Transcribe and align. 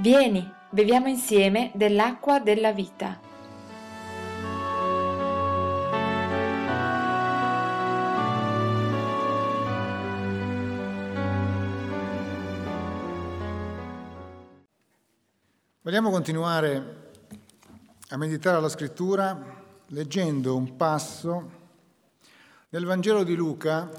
Vieni, 0.00 0.48
beviamo 0.70 1.08
insieme 1.08 1.72
dell'acqua 1.74 2.38
della 2.38 2.70
vita. 2.70 3.18
Vogliamo 15.80 16.10
continuare 16.10 17.10
a 18.10 18.16
meditare 18.16 18.60
la 18.60 18.68
scrittura 18.68 19.64
leggendo 19.88 20.56
un 20.56 20.76
passo 20.76 21.50
nel 22.68 22.84
Vangelo 22.84 23.24
di 23.24 23.34
Luca, 23.34 23.90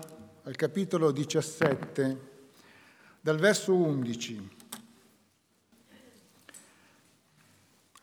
al 0.43 0.55
capitolo 0.55 1.11
17, 1.11 2.29
dal 3.19 3.37
verso 3.37 3.75
11. 3.75 4.58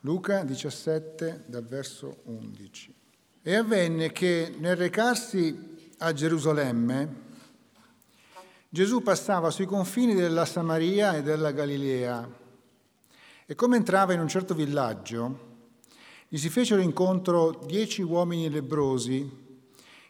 Luca 0.06 0.44
17 0.44 1.46
dal 1.46 1.64
verso 1.64 2.18
11. 2.26 2.94
E 3.42 3.54
avvenne 3.56 4.12
che 4.12 4.54
nel 4.56 4.76
recarsi 4.76 5.74
a 5.98 6.12
Gerusalemme 6.12 7.24
Gesù 8.68 9.02
passava 9.02 9.50
sui 9.50 9.66
confini 9.66 10.14
della 10.14 10.44
Samaria 10.44 11.16
e 11.16 11.24
della 11.24 11.50
Galilea 11.50 12.30
e 13.46 13.54
come 13.56 13.78
entrava 13.78 14.12
in 14.12 14.20
un 14.20 14.28
certo 14.28 14.54
villaggio 14.54 15.54
gli 16.28 16.38
si 16.38 16.50
fecero 16.50 16.80
incontro 16.80 17.64
dieci 17.66 18.02
uomini 18.02 18.48
lebrosi, 18.48 19.28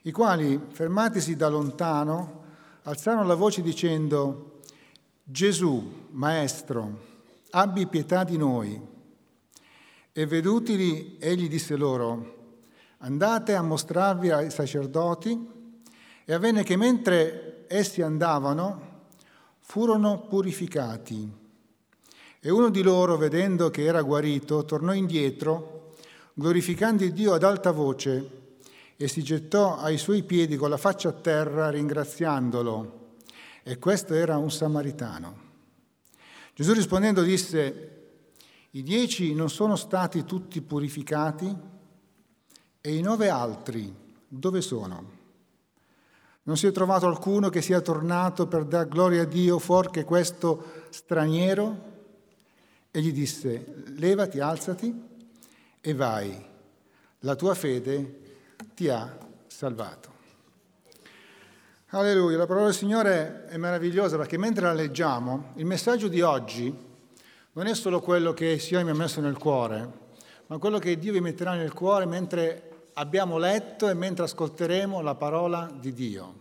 i 0.03 0.13
quali, 0.13 0.61
fermatisi 0.69 1.37
da 1.37 1.49
lontano, 1.49 2.43
alzarono 2.83 3.27
la 3.27 3.35
voce 3.35 3.63
dicendo 3.63 4.61
Gesù, 5.25 6.09
Maestro, 6.11 7.01
abbi 7.53 7.87
pietà 7.87 8.25
di 8.25 8.37
noi. 8.37 8.95
E 10.19 10.25
vedutili, 10.25 11.19
egli 11.19 11.47
disse 11.47 11.77
loro, 11.77 12.55
andate 13.01 13.55
a 13.55 13.61
mostrarvi 13.61 14.31
ai 14.31 14.51
sacerdoti. 14.51 15.47
E 16.25 16.33
avvenne 16.33 16.63
che 16.63 16.75
mentre 16.75 17.67
essi 17.69 18.01
andavano, 18.01 19.03
furono 19.59 20.21
purificati. 20.21 21.31
E 22.41 22.51
uno 22.51 22.71
di 22.71 22.81
loro, 22.81 23.19
vedendo 23.19 23.69
che 23.69 23.85
era 23.85 24.01
guarito, 24.01 24.65
tornò 24.65 24.95
indietro, 24.95 25.93
glorificando 26.33 27.05
il 27.05 27.13
Dio 27.13 27.35
ad 27.35 27.43
alta 27.43 27.71
voce, 27.71 28.31
e 28.97 29.09
si 29.09 29.23
gettò 29.23 29.77
ai 29.77 29.99
suoi 29.99 30.23
piedi 30.23 30.57
con 30.57 30.71
la 30.71 30.79
faccia 30.79 31.11
a 31.11 31.13
terra, 31.13 31.69
ringraziandolo. 31.69 33.17
E 33.63 33.79
questo 33.79 34.15
era 34.15 34.39
un 34.39 34.51
samaritano. 34.51 35.37
Gesù 36.55 36.73
rispondendo 36.73 37.21
disse, 37.21 37.96
i 38.77 38.83
dieci 38.83 39.33
non 39.33 39.49
sono 39.49 39.75
stati 39.75 40.27
tutti 40.27 40.61
purificati 40.61 41.57
e 42.79 42.95
i 42.95 43.01
nove 43.01 43.31
altri 43.31 43.91
dove 44.29 44.61
sono? 44.61 45.15
Non 46.43 46.59
si 46.59 46.67
è 46.67 46.73
trovato 46.73 47.07
alcuno 47.07 47.49
che 47.49 47.63
sia 47.63 47.81
tornato 47.81 48.47
per 48.47 48.67
dar 48.67 48.87
gloria 48.87 49.23
a 49.23 49.25
Dio 49.25 49.59
fuor 49.59 49.89
che 49.89 50.05
questo 50.05 50.83
straniero? 50.91 51.95
E 52.91 53.01
gli 53.01 53.15
disse, 53.15 53.83
levati, 53.97 54.41
alzati 54.41 54.95
e 55.81 55.95
vai, 55.95 56.47
la 57.21 57.35
tua 57.35 57.55
fede 57.55 58.21
ti 58.75 58.91
ha 58.91 59.17
salvato. 59.47 60.13
Alleluia, 61.91 62.37
la 62.37 62.47
parola 62.47 62.67
del 62.67 62.75
Signore 62.75 63.47
è 63.47 63.57
meravigliosa 63.57 64.19
perché 64.19 64.37
mentre 64.37 64.67
la 64.67 64.75
leggiamo, 64.75 65.53
il 65.55 65.65
messaggio 65.65 66.09
di 66.09 66.21
oggi 66.21 66.86
non 67.57 67.67
è 67.69 67.75
solo 67.75 68.01
quello 68.01 68.35
che 68.35 68.49
il 68.49 68.61
Signore 68.61 68.85
mi 68.85 68.91
ha 68.91 68.95
messo 68.95 69.23
nel 69.23 69.39
cuore, 69.39 69.91
ma 70.49 70.59
quello 70.59 70.79
che 70.79 70.99
Dio 70.99 71.13
vi 71.13 71.21
metterà 71.21 71.55
nel 71.55 71.73
cuore 71.73 72.05
mentre 72.05 72.91
abbiamo 72.95 73.39
letto 73.39 73.89
e 73.89 73.95
mentre 73.95 74.25
ascolteremo 74.25 75.01
la 75.01 75.15
parola 75.15 75.71
di 75.75 75.95
Dio. 75.95 76.35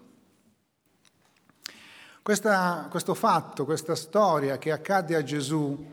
Questa, 2.22 2.88
questo 2.90 3.14
fatto, 3.14 3.64
questa 3.64 3.96
storia 3.96 4.58
che 4.58 4.74
accadde 4.74 5.16
a 5.16 5.24
Gesù 5.24 5.86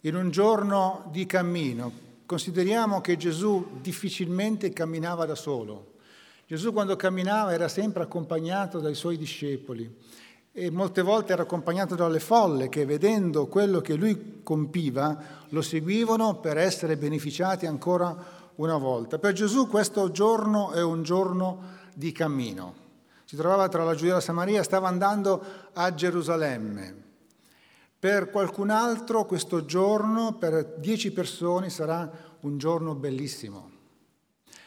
in 0.00 0.16
un 0.16 0.30
giorno 0.30 1.08
di 1.12 1.26
cammino, 1.26 1.92
consideriamo 2.26 3.00
che 3.00 3.16
Gesù 3.16 3.78
difficilmente 3.80 4.72
camminava 4.72 5.26
da 5.26 5.36
solo. 5.36 5.92
Gesù 6.44 6.72
quando 6.72 6.96
camminava 6.96 7.52
era 7.52 7.68
sempre 7.68 8.02
accompagnato 8.02 8.80
dai 8.80 8.96
suoi 8.96 9.16
discepoli 9.16 9.96
e 10.58 10.70
molte 10.70 11.02
volte 11.02 11.34
era 11.34 11.42
accompagnato 11.42 11.96
dalle 11.96 12.18
folle 12.18 12.70
che 12.70 12.86
vedendo 12.86 13.46
quello 13.46 13.82
che 13.82 13.94
lui 13.94 14.40
compiva 14.42 15.44
lo 15.50 15.60
seguivano 15.60 16.40
per 16.40 16.56
essere 16.56 16.96
beneficiati 16.96 17.66
ancora 17.66 18.16
una 18.54 18.78
volta. 18.78 19.18
Per 19.18 19.34
Gesù 19.34 19.68
questo 19.68 20.10
giorno 20.10 20.70
è 20.70 20.82
un 20.82 21.02
giorno 21.02 21.60
di 21.92 22.10
cammino. 22.10 22.74
Si 23.26 23.36
trovava 23.36 23.68
tra 23.68 23.84
la 23.84 23.94
Giudea 23.94 24.12
e 24.12 24.14
la 24.14 24.20
Samaria, 24.22 24.62
stava 24.62 24.88
andando 24.88 25.44
a 25.74 25.92
Gerusalemme. 25.92 27.02
Per 27.98 28.30
qualcun 28.30 28.70
altro 28.70 29.26
questo 29.26 29.66
giorno, 29.66 30.36
per 30.38 30.76
dieci 30.78 31.12
persone, 31.12 31.68
sarà 31.68 32.10
un 32.40 32.56
giorno 32.56 32.94
bellissimo. 32.94 33.70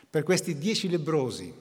Per 0.07 0.21
questi 0.21 0.55
dieci 0.55 0.87
lebrosi, 0.87 1.51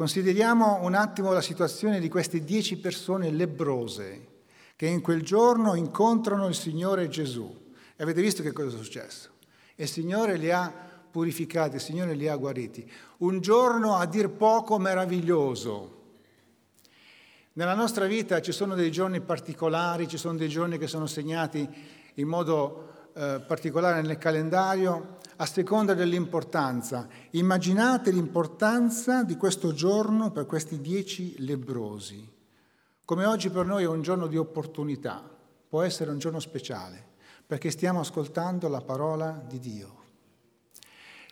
Consideriamo 0.00 0.78
un 0.80 0.94
attimo 0.94 1.30
la 1.30 1.42
situazione 1.42 2.00
di 2.00 2.08
queste 2.08 2.42
dieci 2.42 2.78
persone 2.78 3.30
lebrose 3.30 4.28
che 4.74 4.86
in 4.86 5.02
quel 5.02 5.20
giorno 5.20 5.74
incontrano 5.74 6.48
il 6.48 6.54
Signore 6.54 7.10
Gesù. 7.10 7.54
E 7.94 8.02
avete 8.02 8.22
visto 8.22 8.42
che 8.42 8.52
cosa 8.52 8.74
è 8.74 8.82
successo? 8.82 9.28
Il 9.74 9.86
Signore 9.86 10.38
li 10.38 10.50
ha 10.50 10.72
purificati, 11.10 11.74
il 11.74 11.82
Signore 11.82 12.14
li 12.14 12.28
ha 12.28 12.36
guariti. 12.36 12.90
Un 13.18 13.42
giorno 13.42 13.96
a 13.96 14.06
dir 14.06 14.30
poco 14.30 14.78
meraviglioso. 14.78 15.98
Nella 17.52 17.74
nostra 17.74 18.06
vita 18.06 18.40
ci 18.40 18.52
sono 18.52 18.74
dei 18.74 18.90
giorni 18.90 19.20
particolari, 19.20 20.08
ci 20.08 20.16
sono 20.16 20.38
dei 20.38 20.48
giorni 20.48 20.78
che 20.78 20.86
sono 20.86 21.04
segnati 21.04 21.68
in 22.14 22.26
modo 22.26 22.99
eh, 23.14 23.42
particolare 23.46 24.02
nel 24.02 24.18
calendario, 24.18 25.18
a 25.36 25.46
seconda 25.46 25.94
dell'importanza. 25.94 27.08
Immaginate 27.30 28.10
l'importanza 28.10 29.22
di 29.22 29.36
questo 29.36 29.72
giorno 29.72 30.30
per 30.30 30.46
questi 30.46 30.80
dieci 30.80 31.34
lebrosi. 31.38 32.28
Come 33.04 33.24
oggi 33.24 33.48
per 33.50 33.66
noi 33.66 33.84
è 33.84 33.88
un 33.88 34.02
giorno 34.02 34.26
di 34.26 34.36
opportunità, 34.36 35.22
può 35.68 35.82
essere 35.82 36.10
un 36.10 36.18
giorno 36.18 36.40
speciale, 36.40 37.02
perché 37.46 37.70
stiamo 37.70 38.00
ascoltando 38.00 38.68
la 38.68 38.82
parola 38.82 39.42
di 39.48 39.58
Dio. 39.58 39.98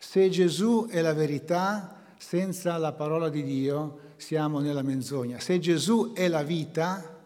Se 0.01 0.29
Gesù 0.31 0.87
è 0.89 1.01
la 1.01 1.13
verità, 1.13 2.03
senza 2.17 2.77
la 2.79 2.93
parola 2.93 3.29
di 3.29 3.43
Dio 3.43 3.99
siamo 4.17 4.61
nella 4.61 4.83
menzogna. 4.83 5.39
Se 5.39 5.59
Gesù 5.59 6.13
è 6.15 6.29
la 6.29 6.43
vita, 6.43 7.17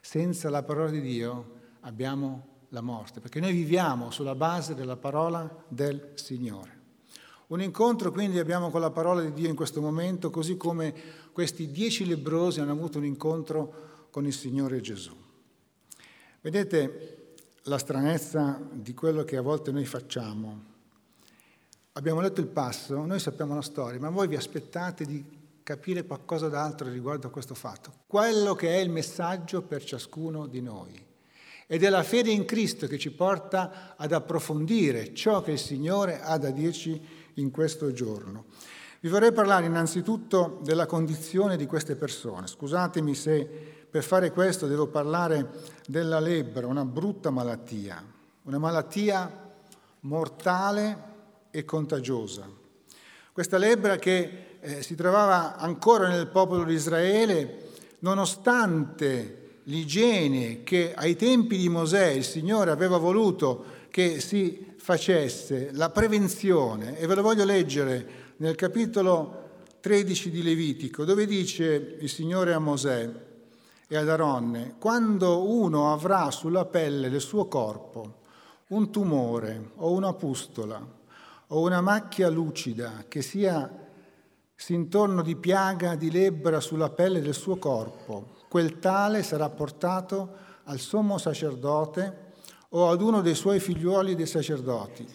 senza 0.00 0.50
la 0.50 0.62
parola 0.62 0.90
di 0.90 1.00
Dio 1.00 1.60
abbiamo 1.80 2.51
la 2.72 2.80
morte, 2.80 3.20
perché 3.20 3.38
noi 3.38 3.52
viviamo 3.52 4.10
sulla 4.10 4.34
base 4.34 4.74
della 4.74 4.96
parola 4.96 5.64
del 5.68 6.12
Signore. 6.14 6.80
Un 7.48 7.60
incontro 7.60 8.10
quindi 8.10 8.38
abbiamo 8.38 8.70
con 8.70 8.80
la 8.80 8.90
parola 8.90 9.20
di 9.20 9.32
Dio 9.34 9.48
in 9.48 9.54
questo 9.56 9.82
momento, 9.82 10.30
così 10.30 10.56
come 10.56 10.94
questi 11.32 11.70
dieci 11.70 12.06
lebrosi 12.06 12.60
hanno 12.60 12.72
avuto 12.72 12.96
un 12.96 13.04
incontro 13.04 14.06
con 14.10 14.24
il 14.24 14.32
Signore 14.32 14.80
Gesù. 14.80 15.14
Vedete 16.40 17.34
la 17.64 17.76
stranezza 17.76 18.58
di 18.72 18.94
quello 18.94 19.22
che 19.22 19.36
a 19.36 19.42
volte 19.42 19.70
noi 19.70 19.84
facciamo. 19.84 20.70
Abbiamo 21.92 22.20
letto 22.22 22.40
il 22.40 22.46
passo, 22.46 23.04
noi 23.04 23.20
sappiamo 23.20 23.54
la 23.54 23.60
storia, 23.60 24.00
ma 24.00 24.08
voi 24.08 24.28
vi 24.28 24.36
aspettate 24.36 25.04
di 25.04 25.22
capire 25.62 26.04
qualcosa 26.04 26.48
d'altro 26.48 26.88
riguardo 26.88 27.26
a 27.26 27.30
questo 27.30 27.54
fatto. 27.54 27.92
Quello 28.06 28.54
che 28.54 28.76
è 28.76 28.78
il 28.78 28.88
messaggio 28.88 29.60
per 29.60 29.84
ciascuno 29.84 30.46
di 30.46 30.62
noi. 30.62 31.10
Ed 31.72 31.84
è 31.84 31.88
la 31.88 32.02
fede 32.02 32.30
in 32.30 32.44
Cristo 32.44 32.86
che 32.86 32.98
ci 32.98 33.10
porta 33.12 33.94
ad 33.96 34.12
approfondire 34.12 35.14
ciò 35.14 35.40
che 35.40 35.52
il 35.52 35.58
Signore 35.58 36.20
ha 36.20 36.36
da 36.36 36.50
dirci 36.50 37.00
in 37.36 37.50
questo 37.50 37.94
giorno. 37.94 38.44
Vi 39.00 39.08
vorrei 39.08 39.32
parlare 39.32 39.64
innanzitutto 39.64 40.60
della 40.62 40.84
condizione 40.84 41.56
di 41.56 41.64
queste 41.64 41.96
persone. 41.96 42.46
Scusatemi 42.46 43.14
se 43.14 43.48
per 43.88 44.02
fare 44.02 44.32
questo 44.32 44.66
devo 44.66 44.88
parlare 44.88 45.48
della 45.86 46.20
lebbra, 46.20 46.66
una 46.66 46.84
brutta 46.84 47.30
malattia, 47.30 48.04
una 48.42 48.58
malattia 48.58 49.50
mortale 50.00 51.02
e 51.50 51.64
contagiosa. 51.64 52.46
Questa 53.32 53.56
lebbra 53.56 53.96
che 53.96 54.58
eh, 54.60 54.82
si 54.82 54.94
trovava 54.94 55.56
ancora 55.56 56.08
nel 56.08 56.26
popolo 56.26 56.64
di 56.64 56.74
Israele, 56.74 57.70
nonostante 58.00 59.41
l'igiene 59.64 60.62
che 60.62 60.92
ai 60.94 61.16
tempi 61.16 61.56
di 61.56 61.68
Mosè 61.68 62.08
il 62.08 62.24
Signore 62.24 62.70
aveva 62.70 62.96
voluto 62.96 63.64
che 63.90 64.20
si 64.20 64.72
facesse, 64.76 65.70
la 65.72 65.90
prevenzione, 65.90 66.98
e 66.98 67.06
ve 67.06 67.14
lo 67.14 67.22
voglio 67.22 67.44
leggere 67.44 68.34
nel 68.38 68.56
capitolo 68.56 69.40
13 69.80 70.30
di 70.30 70.42
Levitico, 70.42 71.04
dove 71.04 71.26
dice 71.26 71.96
il 72.00 72.08
Signore 72.08 72.54
a 72.54 72.58
Mosè, 72.58 73.10
e 73.86 73.96
ad 73.96 74.08
Aronne, 74.08 74.76
quando 74.78 75.46
uno 75.46 75.92
avrà 75.92 76.30
sulla 76.30 76.64
pelle 76.64 77.10
del 77.10 77.20
suo 77.20 77.46
corpo 77.46 78.20
un 78.68 78.90
tumore 78.90 79.72
o 79.76 79.92
una 79.92 80.14
pustola 80.14 80.82
o 81.48 81.60
una 81.60 81.82
macchia 81.82 82.30
lucida 82.30 83.04
che 83.06 83.20
sia 83.20 83.70
s'intorno 84.54 85.20
di 85.20 85.36
piaga 85.36 85.94
di 85.94 86.10
lebbra 86.10 86.60
sulla 86.60 86.88
pelle 86.88 87.20
del 87.20 87.34
suo 87.34 87.56
corpo, 87.56 88.40
quel 88.52 88.80
tale 88.80 89.22
sarà 89.22 89.48
portato 89.48 90.28
al 90.64 90.78
sommo 90.78 91.16
sacerdote 91.16 92.32
o 92.68 92.90
ad 92.90 93.00
uno 93.00 93.22
dei 93.22 93.34
suoi 93.34 93.60
figliuoli 93.60 94.14
dei 94.14 94.26
sacerdoti. 94.26 95.08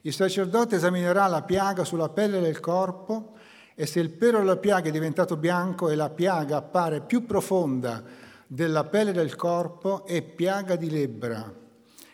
Il 0.00 0.12
sacerdote 0.12 0.74
esaminerà 0.74 1.28
la 1.28 1.42
piaga 1.42 1.84
sulla 1.84 2.08
pelle 2.08 2.40
del 2.40 2.58
corpo 2.58 3.34
e 3.76 3.86
se 3.86 4.00
il 4.00 4.10
pelo 4.10 4.38
della 4.38 4.56
piaga 4.56 4.88
è 4.88 4.90
diventato 4.90 5.36
bianco 5.36 5.90
e 5.90 5.94
la 5.94 6.10
piaga 6.10 6.56
appare 6.56 7.02
più 7.02 7.24
profonda 7.24 8.02
della 8.48 8.82
pelle 8.82 9.12
del 9.12 9.36
corpo, 9.36 10.04
è 10.04 10.20
piaga 10.20 10.74
di 10.74 10.90
lebbra. 10.90 11.54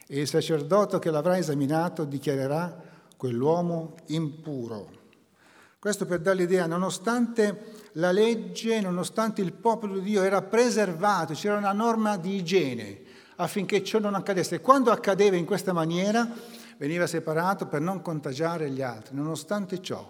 E 0.06 0.20
il 0.20 0.28
sacerdote 0.28 0.98
che 0.98 1.10
l'avrà 1.10 1.38
esaminato 1.38 2.04
dichiarerà 2.04 2.78
quell'uomo 3.16 3.94
impuro. 4.08 4.97
Questo 5.80 6.06
per 6.06 6.18
dare 6.18 6.38
l'idea, 6.38 6.66
nonostante 6.66 7.90
la 7.92 8.10
legge, 8.10 8.80
nonostante 8.80 9.42
il 9.42 9.52
popolo 9.52 9.94
di 9.94 10.10
Dio 10.10 10.24
era 10.24 10.42
preservato, 10.42 11.34
c'era 11.34 11.56
una 11.56 11.72
norma 11.72 12.16
di 12.16 12.34
igiene 12.34 13.02
affinché 13.36 13.84
ciò 13.84 14.00
non 14.00 14.16
accadesse. 14.16 14.56
E 14.56 14.60
quando 14.60 14.90
accadeva 14.90 15.36
in 15.36 15.44
questa 15.44 15.72
maniera, 15.72 16.28
veniva 16.78 17.06
separato 17.06 17.66
per 17.66 17.80
non 17.80 18.02
contagiare 18.02 18.70
gli 18.70 18.82
altri. 18.82 19.14
Nonostante 19.14 19.80
ciò, 19.80 20.04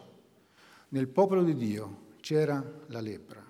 nel 0.88 1.08
popolo 1.08 1.42
di 1.42 1.54
Dio 1.54 2.06
c'era 2.20 2.64
la 2.86 3.00
lebbra. 3.00 3.44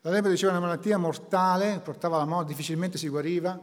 La 0.00 0.10
lebbra 0.10 0.28
diceva 0.30 0.50
una 0.50 0.60
malattia 0.60 0.98
mortale, 0.98 1.80
portava 1.84 2.16
alla 2.16 2.24
morte, 2.24 2.48
difficilmente 2.48 2.98
si 2.98 3.08
guariva, 3.08 3.56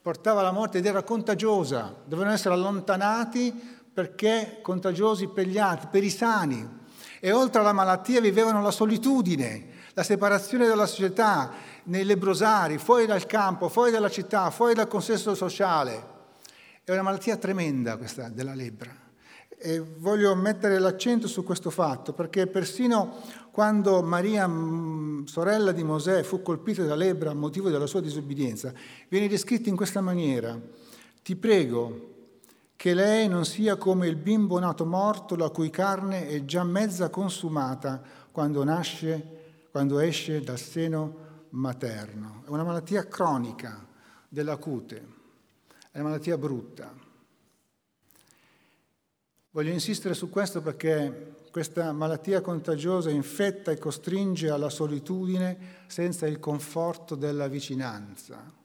portava 0.00 0.40
alla 0.40 0.50
morte 0.50 0.78
ed 0.78 0.86
era 0.86 1.02
contagiosa, 1.02 1.94
dovevano 2.06 2.34
essere 2.34 2.54
allontanati 2.54 3.79
perché 3.92 4.58
contagiosi 4.62 5.28
per 5.28 5.46
gli 5.46 5.58
altri, 5.58 5.88
per 5.90 6.04
i 6.04 6.10
sani. 6.10 6.78
E 7.20 7.32
oltre 7.32 7.60
alla 7.60 7.72
malattia 7.72 8.20
vivevano 8.20 8.62
la 8.62 8.70
solitudine, 8.70 9.68
la 9.94 10.02
separazione 10.02 10.66
dalla 10.66 10.86
società, 10.86 11.52
nei 11.84 12.04
lebrosari, 12.04 12.78
fuori 12.78 13.06
dal 13.06 13.26
campo, 13.26 13.68
fuori 13.68 13.90
dalla 13.90 14.08
città, 14.08 14.50
fuori 14.50 14.74
dal 14.74 14.88
consesso 14.88 15.34
sociale. 15.34 16.18
È 16.84 16.92
una 16.92 17.02
malattia 17.02 17.36
tremenda 17.36 17.96
questa 17.96 18.28
della 18.28 18.54
lebbra. 18.54 19.08
E 19.62 19.78
voglio 19.98 20.34
mettere 20.34 20.78
l'accento 20.78 21.28
su 21.28 21.44
questo 21.44 21.68
fatto 21.68 22.14
perché 22.14 22.46
persino 22.46 23.20
quando 23.50 24.02
Maria, 24.02 24.48
mm, 24.48 25.24
sorella 25.24 25.72
di 25.72 25.84
Mosè, 25.84 26.22
fu 26.22 26.40
colpita 26.40 26.82
da 26.84 26.94
lebbra 26.94 27.30
a 27.30 27.34
motivo 27.34 27.68
della 27.68 27.86
sua 27.86 28.00
disobbedienza, 28.00 28.72
viene 29.08 29.28
descritta 29.28 29.68
in 29.68 29.76
questa 29.76 30.00
maniera. 30.00 30.58
Ti 31.22 31.36
prego 31.36 32.09
che 32.80 32.94
lei 32.94 33.28
non 33.28 33.44
sia 33.44 33.76
come 33.76 34.08
il 34.08 34.16
bimbo 34.16 34.58
nato 34.58 34.86
morto 34.86 35.36
la 35.36 35.50
cui 35.50 35.68
carne 35.68 36.26
è 36.28 36.46
già 36.46 36.64
mezza 36.64 37.10
consumata 37.10 38.00
quando 38.32 38.64
nasce, 38.64 39.66
quando 39.70 39.98
esce 39.98 40.40
dal 40.40 40.58
seno 40.58 41.46
materno. 41.50 42.42
È 42.46 42.48
una 42.48 42.64
malattia 42.64 43.06
cronica 43.06 43.86
della 44.26 44.56
cute, 44.56 44.96
è 45.90 45.98
una 45.98 46.08
malattia 46.08 46.38
brutta. 46.38 46.90
Voglio 49.50 49.72
insistere 49.72 50.14
su 50.14 50.30
questo 50.30 50.62
perché 50.62 51.34
questa 51.50 51.92
malattia 51.92 52.40
contagiosa 52.40 53.10
infetta 53.10 53.70
e 53.72 53.76
costringe 53.76 54.48
alla 54.48 54.70
solitudine 54.70 55.84
senza 55.86 56.26
il 56.26 56.40
conforto 56.40 57.14
della 57.14 57.46
vicinanza. 57.46 58.59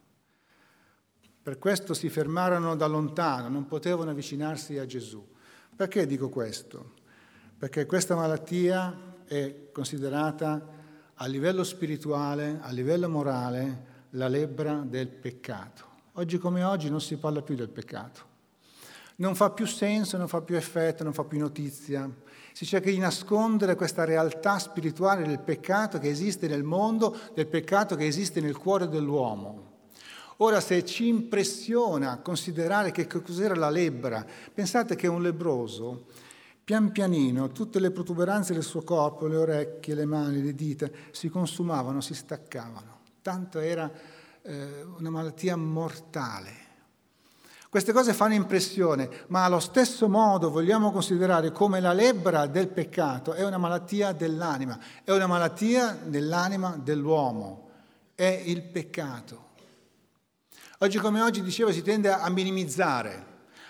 Per 1.46 1.60
questo 1.60 1.94
si 1.94 2.10
fermarono 2.10 2.76
da 2.76 2.88
lontano, 2.88 3.50
non 3.50 3.68
potevano 3.68 4.10
avvicinarsi 4.10 4.80
a 4.80 4.88
Gesù. 4.88 5.24
Perché 5.76 6.08
dico 6.08 6.28
questo? 6.28 6.94
Perché 7.56 7.86
questa 7.86 8.16
malattia 8.16 9.22
è 9.26 9.70
considerata 9.72 10.68
a 11.14 11.26
livello 11.28 11.64
spirituale, 11.64 12.58
a 12.64 12.72
livello 12.72 13.08
morale, 13.08 13.86
la 14.14 14.28
lebbra 14.28 14.84
del 14.84 15.08
peccato. 15.08 15.84
Oggi 16.14 16.40
come 16.40 16.64
oggi 16.64 16.90
non 16.90 17.00
si 17.00 17.16
parla 17.18 17.44
più 17.44 17.54
del 17.54 17.70
peccato 17.70 18.34
non 19.18 19.36
fa 19.36 19.52
più 19.52 19.66
senso, 19.66 20.18
non 20.18 20.28
fa 20.28 20.42
più 20.42 20.56
effetto, 20.56 21.04
non 21.04 21.14
fa 21.14 21.24
più 21.24 21.40
notizia. 21.40 22.10
Si 22.52 22.66
cerca 22.66 22.90
di 22.90 22.98
nascondere 22.98 23.76
questa 23.76 24.04
realtà 24.04 24.60
spirituale 24.60 25.26
del 25.26 25.40
peccato 25.40 26.00
che 26.00 26.10
esiste 26.10 26.48
nel 26.48 26.64
mondo, 26.64 27.16
del 27.34 27.48
peccato 27.48 27.96
che 27.96 28.08
esiste 28.08 28.42
nel 28.42 28.58
cuore 28.58 28.90
dell'uomo. 28.90 29.75
Ora, 30.38 30.60
se 30.60 30.84
ci 30.84 31.08
impressiona 31.08 32.18
considerare 32.18 32.92
che 32.92 33.08
cos'era 33.08 33.56
la 33.56 33.70
lebbra, 33.70 34.26
pensate 34.54 34.96
che 34.96 35.08
un 35.08 35.22
lebroso, 35.22 36.08
pian 36.64 36.92
pianino, 36.92 37.52
tutte 37.52 37.80
le 37.80 37.92
protuberanze 37.92 38.54
del 38.54 38.64
suo 38.64 38.82
corpo, 38.82 39.28
le 39.28 39.38
orecchie, 39.38 39.96
le 39.96 40.06
mani, 40.06 40.42
le 40.42 40.54
dita, 40.54 40.90
si 41.12 41.30
consumavano, 41.30 42.02
si 42.02 42.14
staccavano. 42.14 43.00
Tanto 43.22 43.60
era 43.60 43.90
eh, 44.42 44.84
una 44.98 45.10
malattia 45.10 45.56
mortale. 45.56 46.64
Queste 47.70 47.94
cose 47.94 48.14
fanno 48.14 48.34
impressione, 48.34 49.10
ma 49.28 49.44
allo 49.44 49.60
stesso 49.60 50.08
modo 50.10 50.50
vogliamo 50.50 50.92
considerare 50.92 51.52
come 51.52 51.80
la 51.80 51.94
lebbra 51.94 52.46
del 52.46 52.70
peccato 52.70 53.34
è 53.34 53.46
una 53.46 53.58
malattia 53.58 54.12
dell'anima, 54.12 54.80
è 55.04 55.12
una 55.12 55.28
malattia 55.28 55.98
dell'anima 56.04 56.80
dell'uomo, 56.82 57.70
è 58.16 58.44
il 58.46 58.64
peccato. 58.64 59.54
Oggi 60.80 60.98
come 60.98 61.22
oggi, 61.22 61.42
dicevo, 61.42 61.72
si 61.72 61.82
tende 61.82 62.12
a 62.12 62.30
minimizzare, 62.30 63.26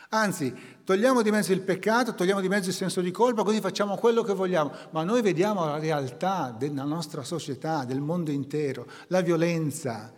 anzi 0.09 0.53
togliamo 0.83 1.21
di 1.21 1.31
mezzo 1.31 1.51
il 1.51 1.61
peccato, 1.61 2.15
togliamo 2.15 2.41
di 2.41 2.47
mezzo 2.47 2.69
il 2.69 2.75
senso 2.75 3.01
di 3.01 3.11
colpa, 3.11 3.43
così 3.43 3.59
facciamo 3.59 3.95
quello 3.95 4.23
che 4.23 4.33
vogliamo, 4.33 4.71
ma 4.91 5.03
noi 5.03 5.21
vediamo 5.21 5.65
la 5.65 5.77
realtà 5.77 6.55
della 6.57 6.83
nostra 6.83 7.23
società, 7.23 7.85
del 7.85 8.01
mondo 8.01 8.31
intero, 8.31 8.87
la 9.07 9.21
violenza, 9.21 10.13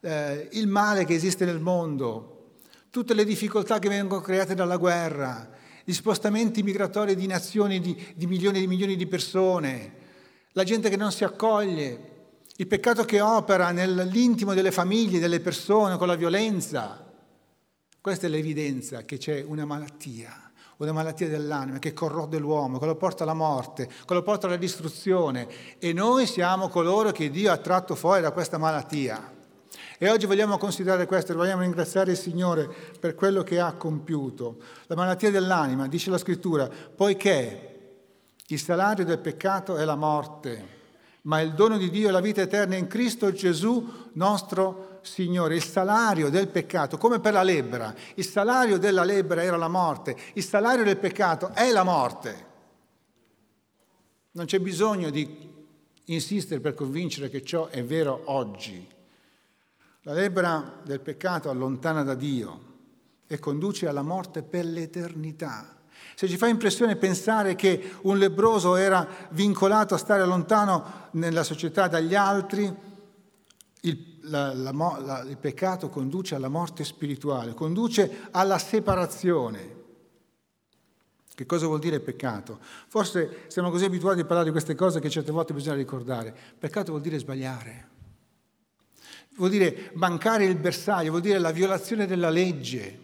eh, 0.00 0.48
il 0.52 0.68
male 0.68 1.04
che 1.04 1.14
esiste 1.14 1.44
nel 1.44 1.60
mondo, 1.60 2.50
tutte 2.90 3.14
le 3.14 3.24
difficoltà 3.24 3.78
che 3.78 3.88
vengono 3.88 4.20
create 4.20 4.54
dalla 4.54 4.76
guerra, 4.76 5.48
gli 5.84 5.92
spostamenti 5.92 6.62
migratori 6.62 7.16
di 7.16 7.26
nazioni 7.26 7.80
di, 7.80 8.12
di 8.14 8.26
milioni 8.26 8.58
e 8.58 8.60
di 8.60 8.66
milioni 8.66 8.96
di 8.96 9.06
persone, 9.06 10.00
la 10.52 10.64
gente 10.64 10.88
che 10.88 10.96
non 10.96 11.10
si 11.10 11.24
accoglie, 11.24 12.10
il 12.56 12.66
peccato 12.66 13.04
che 13.04 13.20
opera 13.20 13.70
nell'intimo 13.70 14.52
delle 14.52 14.70
famiglie, 14.70 15.18
delle 15.18 15.40
persone, 15.40 15.96
con 15.96 16.06
la 16.06 16.16
violenza. 16.16 17.10
Questa 18.00 18.26
è 18.26 18.28
l'evidenza 18.28 19.04
che 19.04 19.16
c'è 19.16 19.42
una 19.46 19.64
malattia, 19.64 20.50
una 20.76 20.92
malattia 20.92 21.28
dell'anima 21.28 21.78
che 21.78 21.92
corrode 21.94 22.38
l'uomo, 22.38 22.78
che 22.78 22.86
lo 22.86 22.96
porta 22.96 23.22
alla 23.22 23.32
morte, 23.32 23.86
che 23.86 24.14
lo 24.14 24.22
porta 24.22 24.48
alla 24.48 24.56
distruzione. 24.56 25.48
E 25.78 25.92
noi 25.92 26.26
siamo 26.26 26.68
coloro 26.68 27.10
che 27.10 27.30
Dio 27.30 27.50
ha 27.50 27.56
tratto 27.56 27.94
fuori 27.94 28.20
da 28.20 28.32
questa 28.32 28.58
malattia. 28.58 29.32
E 29.96 30.10
oggi 30.10 30.26
vogliamo 30.26 30.58
considerare 30.58 31.06
questo, 31.06 31.32
vogliamo 31.34 31.62
ringraziare 31.62 32.10
il 32.10 32.16
Signore 32.18 32.68
per 32.98 33.14
quello 33.14 33.42
che 33.42 33.60
ha 33.60 33.72
compiuto. 33.74 34.58
La 34.88 34.96
malattia 34.96 35.30
dell'anima, 35.30 35.86
dice 35.86 36.10
la 36.10 36.18
scrittura, 36.18 36.68
poiché 36.68 37.68
il 38.48 38.58
salario 38.58 39.04
del 39.04 39.20
peccato 39.20 39.76
è 39.76 39.84
la 39.84 39.94
morte, 39.94 40.80
ma 41.22 41.40
il 41.40 41.54
dono 41.54 41.78
di 41.78 41.90
Dio 41.90 42.08
è 42.08 42.10
la 42.10 42.20
vita 42.20 42.40
eterna 42.40 42.76
in 42.76 42.86
Cristo 42.86 43.32
Gesù 43.32 44.08
nostro 44.14 44.98
Signore. 45.02 45.56
Il 45.56 45.62
salario 45.62 46.30
del 46.30 46.48
peccato, 46.48 46.96
come 46.96 47.20
per 47.20 47.32
la 47.32 47.42
lebbra, 47.42 47.94
il 48.14 48.24
salario 48.24 48.78
della 48.78 49.04
lebbra 49.04 49.42
era 49.42 49.56
la 49.56 49.68
morte, 49.68 50.16
il 50.34 50.44
salario 50.44 50.84
del 50.84 50.96
peccato 50.96 51.50
è 51.52 51.70
la 51.70 51.84
morte. 51.84 52.50
Non 54.32 54.46
c'è 54.46 54.58
bisogno 54.60 55.10
di 55.10 55.50
insistere 56.06 56.60
per 56.60 56.74
convincere 56.74 57.28
che 57.28 57.44
ciò 57.44 57.68
è 57.68 57.84
vero 57.84 58.22
oggi. 58.26 58.88
La 60.02 60.14
lebbra 60.14 60.80
del 60.82 61.00
peccato 61.00 61.48
allontana 61.50 62.02
da 62.02 62.14
Dio 62.14 62.70
e 63.26 63.38
conduce 63.38 63.86
alla 63.86 64.02
morte 64.02 64.42
per 64.42 64.64
l'eternità. 64.64 65.76
Se 66.14 66.28
ci 66.28 66.36
fa 66.36 66.48
impressione 66.48 66.96
pensare 66.96 67.54
che 67.54 67.94
un 68.02 68.18
lebroso 68.18 68.76
era 68.76 69.06
vincolato 69.30 69.94
a 69.94 69.98
stare 69.98 70.24
lontano 70.24 71.08
nella 71.12 71.42
società 71.42 71.88
dagli 71.88 72.14
altri, 72.14 72.72
il, 73.80 74.18
la, 74.22 74.52
la, 74.54 74.72
la, 74.72 75.24
il 75.28 75.36
peccato 75.38 75.88
conduce 75.88 76.34
alla 76.34 76.48
morte 76.48 76.84
spirituale, 76.84 77.54
conduce 77.54 78.28
alla 78.30 78.58
separazione. 78.58 79.80
Che 81.34 81.46
cosa 81.46 81.66
vuol 81.66 81.80
dire 81.80 81.98
peccato? 82.00 82.58
Forse 82.88 83.44
siamo 83.48 83.70
così 83.70 83.84
abituati 83.84 84.20
a 84.20 84.24
parlare 84.24 84.44
di 84.44 84.52
queste 84.52 84.74
cose 84.74 85.00
che 85.00 85.08
certe 85.08 85.32
volte 85.32 85.54
bisogna 85.54 85.76
ricordare. 85.76 86.34
Peccato 86.58 86.90
vuol 86.90 87.02
dire 87.02 87.18
sbagliare 87.18 87.90
vuol 89.36 89.50
dire 89.50 89.90
mancare 89.94 90.44
il 90.44 90.56
bersaglio, 90.56 91.10
vuol 91.10 91.22
dire 91.22 91.38
la 91.38 91.52
violazione 91.52 92.06
della 92.06 92.30
legge, 92.30 92.98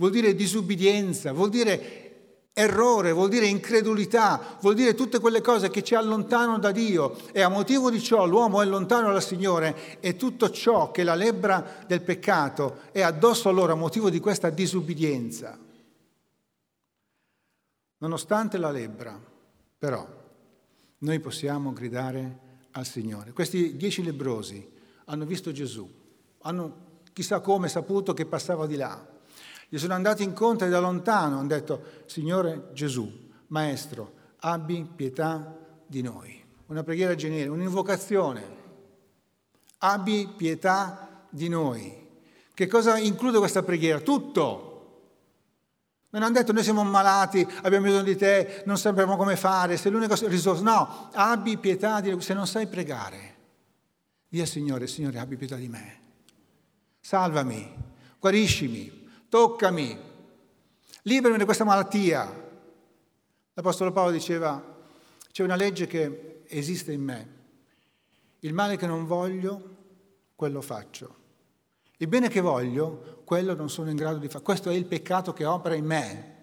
vuol 0.00 0.10
dire 0.10 0.34
disubbidienza, 0.34 1.32
vuol 1.32 1.50
dire 1.50 2.08
Errore 2.52 3.12
vuol 3.12 3.28
dire 3.28 3.46
incredulità, 3.46 4.58
vuol 4.60 4.74
dire 4.74 4.94
tutte 4.94 5.20
quelle 5.20 5.40
cose 5.40 5.70
che 5.70 5.84
ci 5.84 5.94
allontanano 5.94 6.58
da 6.58 6.72
Dio 6.72 7.16
e 7.32 7.42
a 7.42 7.48
motivo 7.48 7.90
di 7.90 8.02
ciò 8.02 8.26
l'uomo 8.26 8.60
è 8.60 8.66
lontano 8.66 9.12
dal 9.12 9.22
Signore 9.22 10.00
e 10.00 10.16
tutto 10.16 10.50
ciò 10.50 10.90
che 10.90 11.04
la 11.04 11.14
lebbra 11.14 11.84
del 11.86 12.02
peccato 12.02 12.80
è 12.90 13.02
addosso 13.02 13.48
a 13.48 13.52
loro 13.52 13.72
a 13.72 13.76
motivo 13.76 14.10
di 14.10 14.18
questa 14.18 14.50
disubbidienza. 14.50 15.56
Nonostante 17.98 18.58
la 18.58 18.70
lebbra, 18.70 19.18
però, 19.78 20.06
noi 20.98 21.20
possiamo 21.20 21.72
gridare 21.72 22.38
al 22.72 22.84
Signore. 22.84 23.32
Questi 23.32 23.76
dieci 23.76 24.02
lebrosi 24.02 24.68
hanno 25.04 25.24
visto 25.24 25.52
Gesù, 25.52 25.88
hanno 26.42 26.88
chissà 27.12 27.40
come 27.40 27.68
saputo 27.68 28.12
che 28.12 28.26
passava 28.26 28.66
di 28.66 28.76
là. 28.76 29.18
Gli 29.72 29.78
sono 29.78 29.94
andati 29.94 30.24
incontro 30.24 30.66
e 30.66 30.68
da 30.68 30.80
lontano 30.80 31.38
hanno 31.38 31.46
detto, 31.46 31.82
Signore 32.06 32.70
Gesù, 32.72 33.08
Maestro, 33.46 34.14
abbi 34.40 34.84
pietà 34.84 35.56
di 35.86 36.02
noi. 36.02 36.44
Una 36.66 36.82
preghiera 36.82 37.14
generica, 37.14 37.52
un'invocazione. 37.52 38.58
Abbi 39.78 40.28
pietà 40.36 41.24
di 41.30 41.48
noi. 41.48 42.08
Che 42.52 42.66
cosa 42.66 42.98
include 42.98 43.38
questa 43.38 43.62
preghiera? 43.62 44.00
Tutto. 44.00 44.66
Non 46.10 46.24
hanno 46.24 46.34
detto 46.34 46.52
noi 46.52 46.64
siamo 46.64 46.82
malati, 46.82 47.46
abbiamo 47.62 47.84
bisogno 47.84 48.02
di 48.02 48.16
te, 48.16 48.64
non 48.66 48.76
sappiamo 48.76 49.16
come 49.16 49.36
fare, 49.36 49.76
sei 49.76 49.92
l'unica 49.92 50.16
risorsa. 50.26 50.64
No, 50.64 51.10
abbi 51.12 51.56
pietà 51.58 52.00
di 52.00 52.10
noi. 52.10 52.20
Se 52.22 52.34
non 52.34 52.48
sai 52.48 52.66
pregare, 52.66 53.36
di 54.28 54.40
al 54.40 54.48
Signore, 54.48 54.88
Signore, 54.88 55.20
abbi 55.20 55.36
pietà 55.36 55.54
di 55.54 55.68
me. 55.68 56.00
Salvami, 56.98 57.72
guariscimi, 58.18 58.99
toccami, 59.30 59.96
liberami 61.02 61.38
da 61.38 61.46
questa 61.46 61.64
malattia. 61.64 62.48
L'Apostolo 63.54 63.92
Paolo 63.92 64.10
diceva, 64.10 64.62
c'è 65.30 65.42
una 65.42 65.54
legge 65.56 65.86
che 65.86 66.42
esiste 66.48 66.92
in 66.92 67.02
me. 67.02 67.38
Il 68.40 68.52
male 68.52 68.76
che 68.76 68.86
non 68.86 69.06
voglio, 69.06 69.76
quello 70.34 70.60
faccio. 70.60 71.16
Il 71.98 72.08
bene 72.08 72.28
che 72.28 72.40
voglio, 72.40 73.22
quello 73.24 73.54
non 73.54 73.70
sono 73.70 73.90
in 73.90 73.96
grado 73.96 74.18
di 74.18 74.28
fare. 74.28 74.42
Questo 74.42 74.68
è 74.70 74.74
il 74.74 74.86
peccato 74.86 75.32
che 75.32 75.44
opera 75.44 75.74
in 75.74 75.84
me. 75.84 76.38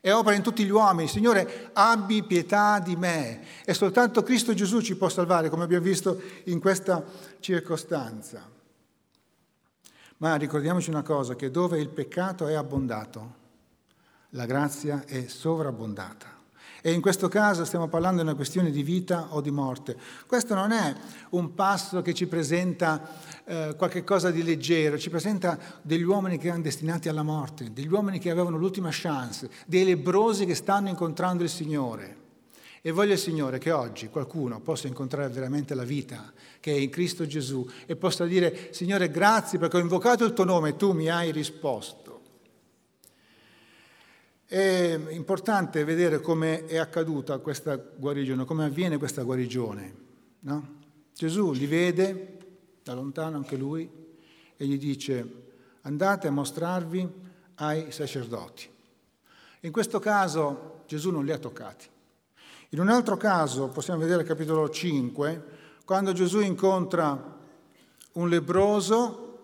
E 0.00 0.10
opera 0.12 0.34
in 0.34 0.42
tutti 0.42 0.64
gli 0.64 0.70
uomini. 0.70 1.06
Signore, 1.06 1.70
abbi 1.74 2.24
pietà 2.24 2.80
di 2.80 2.96
me. 2.96 3.44
E 3.64 3.74
soltanto 3.74 4.22
Cristo 4.22 4.54
Gesù 4.54 4.80
ci 4.80 4.96
può 4.96 5.08
salvare, 5.08 5.50
come 5.50 5.64
abbiamo 5.64 5.84
visto 5.84 6.20
in 6.44 6.58
questa 6.58 7.04
circostanza. 7.38 8.58
Ma 10.20 10.34
ricordiamoci 10.36 10.90
una 10.90 11.02
cosa, 11.02 11.34
che 11.34 11.50
dove 11.50 11.80
il 11.80 11.88
peccato 11.88 12.46
è 12.46 12.52
abbondato, 12.52 13.34
la 14.30 14.44
grazia 14.44 15.04
è 15.06 15.26
sovrabbondata. 15.26 16.26
E 16.82 16.92
in 16.92 17.00
questo 17.00 17.28
caso 17.28 17.64
stiamo 17.64 17.88
parlando 17.88 18.20
di 18.20 18.26
una 18.26 18.36
questione 18.36 18.70
di 18.70 18.82
vita 18.82 19.28
o 19.30 19.40
di 19.40 19.50
morte. 19.50 19.96
Questo 20.26 20.54
non 20.54 20.72
è 20.72 20.94
un 21.30 21.54
passo 21.54 22.02
che 22.02 22.12
ci 22.12 22.26
presenta 22.26 23.00
eh, 23.44 23.74
qualche 23.78 24.04
cosa 24.04 24.30
di 24.30 24.42
leggero, 24.42 24.98
ci 24.98 25.08
presenta 25.08 25.58
degli 25.80 26.02
uomini 26.02 26.36
che 26.36 26.48
erano 26.48 26.62
destinati 26.62 27.08
alla 27.08 27.22
morte, 27.22 27.72
degli 27.72 27.90
uomini 27.90 28.18
che 28.18 28.30
avevano 28.30 28.58
l'ultima 28.58 28.90
chance, 28.92 29.48
dei 29.66 29.84
lebrosi 29.84 30.44
che 30.44 30.54
stanno 30.54 30.90
incontrando 30.90 31.42
il 31.42 31.50
Signore. 31.50 32.19
E 32.82 32.92
voglio, 32.92 33.16
Signore, 33.16 33.58
che 33.58 33.72
oggi 33.72 34.08
qualcuno 34.08 34.60
possa 34.60 34.86
incontrare 34.86 35.28
veramente 35.28 35.74
la 35.74 35.84
vita 35.84 36.32
che 36.60 36.72
è 36.72 36.76
in 36.76 36.88
Cristo 36.88 37.26
Gesù 37.26 37.68
e 37.84 37.94
possa 37.94 38.24
dire, 38.24 38.72
Signore, 38.72 39.10
grazie 39.10 39.58
perché 39.58 39.76
ho 39.76 39.80
invocato 39.80 40.24
il 40.24 40.32
tuo 40.32 40.44
nome 40.44 40.70
e 40.70 40.76
tu 40.76 40.92
mi 40.92 41.10
hai 41.10 41.30
risposto. 41.30 42.20
È 44.46 44.98
importante 45.10 45.84
vedere 45.84 46.20
come 46.20 46.64
è 46.64 46.78
accaduta 46.78 47.38
questa 47.38 47.76
guarigione, 47.76 48.46
come 48.46 48.64
avviene 48.64 48.96
questa 48.96 49.22
guarigione. 49.22 49.94
No? 50.40 50.78
Gesù 51.14 51.52
li 51.52 51.66
vede 51.66 52.38
da 52.82 52.94
lontano 52.94 53.36
anche 53.36 53.56
lui 53.56 53.88
e 54.56 54.66
gli 54.66 54.78
dice 54.78 55.48
andate 55.82 56.28
a 56.28 56.30
mostrarvi 56.30 57.08
ai 57.56 57.92
sacerdoti. 57.92 58.68
In 59.60 59.70
questo 59.70 59.98
caso 59.98 60.82
Gesù 60.86 61.10
non 61.10 61.26
li 61.26 61.32
ha 61.32 61.38
toccati. 61.38 61.86
In 62.70 62.80
un 62.80 62.88
altro 62.88 63.16
caso, 63.16 63.68
possiamo 63.68 63.98
vedere 63.98 64.22
il 64.22 64.28
capitolo 64.28 64.68
5, 64.68 65.44
quando 65.84 66.12
Gesù 66.12 66.38
incontra 66.38 67.38
un 68.12 68.28
lebroso, 68.28 69.38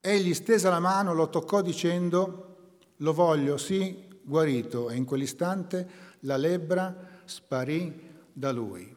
egli 0.00 0.34
stesa 0.34 0.68
la 0.68 0.78
mano, 0.78 1.14
lo 1.14 1.30
toccò 1.30 1.62
dicendo, 1.62 2.56
lo 2.96 3.12
voglio, 3.14 3.56
sì, 3.56 4.06
guarito, 4.22 4.90
e 4.90 4.96
in 4.96 5.06
quell'istante 5.06 5.88
la 6.20 6.36
lebbra 6.36 6.94
sparì 7.24 8.10
da 8.30 8.52
lui. 8.52 8.94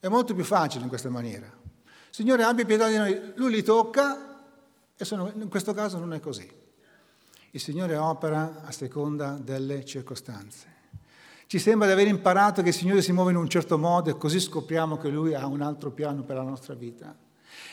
È 0.00 0.08
molto 0.08 0.34
più 0.34 0.44
facile 0.44 0.82
in 0.82 0.88
questa 0.88 1.08
maniera. 1.08 1.48
Signore, 2.10 2.42
abbi 2.42 2.64
pietà 2.64 2.88
di 2.88 2.96
noi. 2.96 3.32
Lui 3.36 3.52
li 3.52 3.62
tocca 3.62 4.40
e 4.96 5.04
sono, 5.04 5.30
in 5.34 5.48
questo 5.48 5.72
caso 5.72 5.98
non 5.98 6.14
è 6.14 6.20
così. 6.20 6.50
Il 7.52 7.60
Signore 7.60 7.96
opera 7.96 8.62
a 8.64 8.72
seconda 8.72 9.38
delle 9.40 9.84
circostanze. 9.84 10.69
Ci 11.50 11.58
sembra 11.58 11.88
di 11.88 11.92
aver 11.94 12.06
imparato 12.06 12.62
che 12.62 12.68
il 12.68 12.74
Signore 12.74 13.02
si 13.02 13.10
muove 13.10 13.32
in 13.32 13.36
un 13.36 13.48
certo 13.48 13.76
modo 13.76 14.08
e 14.08 14.16
così 14.16 14.38
scopriamo 14.38 14.96
che 14.98 15.08
Lui 15.08 15.34
ha 15.34 15.46
un 15.46 15.62
altro 15.62 15.90
piano 15.90 16.22
per 16.22 16.36
la 16.36 16.44
nostra 16.44 16.74
vita. 16.74 17.12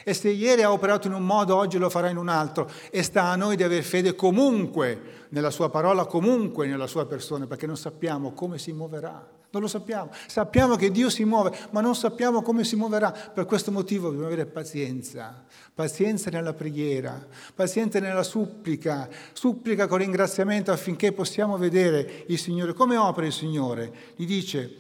E 0.04 0.16
se 0.16 0.30
ieri 0.30 0.64
ha 0.64 0.72
operato 0.72 1.06
in 1.06 1.14
un 1.14 1.24
modo, 1.24 1.56
oggi 1.56 1.78
lo 1.78 1.88
farà 1.92 2.10
in 2.10 2.18
un 2.18 2.28
altro. 2.28 2.68
E 2.90 3.04
sta 3.04 3.26
a 3.26 3.36
noi 3.36 3.56
di 3.56 3.62
avere 3.62 3.84
fede 3.84 4.16
comunque 4.16 5.28
nella 5.30 5.52
Sua 5.52 5.70
parola, 5.70 6.06
comunque 6.06 6.66
nella 6.66 6.88
Sua 6.88 7.06
persona, 7.06 7.46
perché 7.46 7.68
non 7.68 7.78
sappiamo 7.78 8.32
come 8.32 8.58
si 8.58 8.72
muoverà. 8.72 9.37
Non 9.58 9.66
lo 9.66 9.72
sappiamo. 9.72 10.12
Sappiamo 10.28 10.76
che 10.76 10.92
Dio 10.92 11.10
si 11.10 11.26
muove, 11.26 11.52
ma 11.72 11.82
non 11.82 11.96
sappiamo 11.96 12.44
come 12.44 12.64
si 12.64 12.76
muoverà. 12.76 13.12
Per 13.12 13.46
questo 13.46 13.72
motivo 13.72 14.10
dobbiamo 14.10 14.28
avere 14.28 14.46
pazienza. 14.46 15.44
Pazienza 15.74 16.30
nella 16.30 16.54
preghiera, 16.54 17.26
pazienza 17.56 18.00
nella 18.00 18.22
supplica, 18.22 19.10
supplica 19.34 19.88
con 19.88 19.98
ringraziamento 19.98 20.72
affinché 20.72 21.12
possiamo 21.12 21.58
vedere 21.58 22.26
il 22.28 22.38
Signore. 22.38 22.74
Come 22.74 22.98
opera 22.98 23.26
il 23.26 23.34
Signore? 23.34 23.92
Gli 24.16 24.28
dice, 24.28 24.76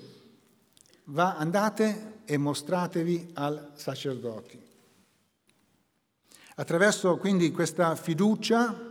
va, 1.05 1.35
andate 1.37 2.19
e 2.25 2.37
mostratevi 2.37 3.31
al 3.33 3.71
sacerdoti. 3.73 4.61
Attraverso 6.57 7.17
quindi 7.17 7.51
questa 7.51 7.95
fiducia 7.95 8.86